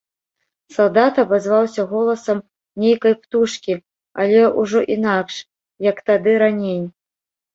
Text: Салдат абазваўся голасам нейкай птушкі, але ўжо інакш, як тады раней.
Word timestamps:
Салдат 0.75 1.15
абазваўся 1.23 1.81
голасам 1.91 2.39
нейкай 2.85 3.13
птушкі, 3.25 3.73
але 4.23 4.41
ўжо 4.59 4.79
інакш, 4.97 5.35
як 5.89 5.97
тады 6.11 6.33
раней. 6.45 6.81